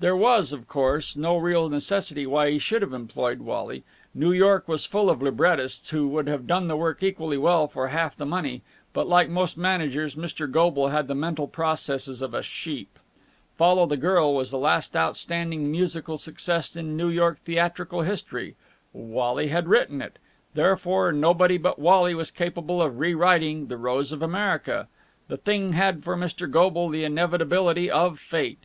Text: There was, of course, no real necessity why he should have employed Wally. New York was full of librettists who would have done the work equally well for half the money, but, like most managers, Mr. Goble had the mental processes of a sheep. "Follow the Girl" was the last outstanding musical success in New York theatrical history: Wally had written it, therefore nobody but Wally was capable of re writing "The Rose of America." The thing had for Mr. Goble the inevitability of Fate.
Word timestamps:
There 0.00 0.14
was, 0.14 0.52
of 0.52 0.68
course, 0.68 1.16
no 1.16 1.38
real 1.38 1.70
necessity 1.70 2.26
why 2.26 2.50
he 2.50 2.58
should 2.58 2.82
have 2.82 2.92
employed 2.92 3.40
Wally. 3.40 3.84
New 4.14 4.32
York 4.32 4.68
was 4.68 4.84
full 4.84 5.08
of 5.08 5.22
librettists 5.22 5.88
who 5.88 6.06
would 6.08 6.28
have 6.28 6.46
done 6.46 6.68
the 6.68 6.76
work 6.76 7.02
equally 7.02 7.38
well 7.38 7.66
for 7.68 7.88
half 7.88 8.14
the 8.14 8.26
money, 8.26 8.60
but, 8.92 9.08
like 9.08 9.30
most 9.30 9.56
managers, 9.56 10.14
Mr. 10.14 10.46
Goble 10.50 10.88
had 10.88 11.08
the 11.08 11.14
mental 11.14 11.48
processes 11.48 12.20
of 12.20 12.34
a 12.34 12.42
sheep. 12.42 12.98
"Follow 13.56 13.86
the 13.86 13.96
Girl" 13.96 14.34
was 14.34 14.50
the 14.50 14.58
last 14.58 14.94
outstanding 14.94 15.70
musical 15.70 16.18
success 16.18 16.76
in 16.76 16.94
New 16.94 17.08
York 17.08 17.38
theatrical 17.46 18.02
history: 18.02 18.56
Wally 18.92 19.48
had 19.48 19.68
written 19.68 20.02
it, 20.02 20.18
therefore 20.52 21.12
nobody 21.12 21.56
but 21.56 21.78
Wally 21.78 22.14
was 22.14 22.30
capable 22.30 22.82
of 22.82 22.98
re 22.98 23.14
writing 23.14 23.68
"The 23.68 23.78
Rose 23.78 24.12
of 24.12 24.20
America." 24.20 24.86
The 25.28 25.38
thing 25.38 25.72
had 25.72 26.04
for 26.04 26.14
Mr. 26.14 26.46
Goble 26.50 26.90
the 26.90 27.04
inevitability 27.04 27.90
of 27.90 28.18
Fate. 28.18 28.64